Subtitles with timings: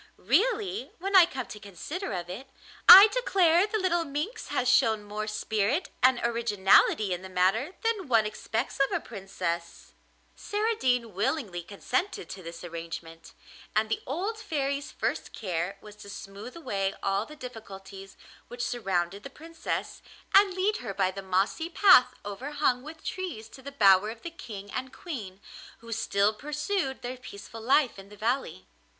[0.17, 2.47] Really, when I come to consider of it,
[2.89, 8.07] I declare the little minx has shown more spirit and originality in the matter than
[8.07, 9.93] one expects of a princess.'
[10.35, 13.33] Saradine willingly consented to this arrangement,
[13.75, 19.21] and the old Fairy's first care was to smooth away all the difficulties which surrounded
[19.21, 20.01] the Princess,
[20.33, 24.31] and lead her by the mossy path overhung with trees to the bower of the
[24.31, 25.39] King and Queen,
[25.77, 28.65] who still pursued their peaceful life in the valley.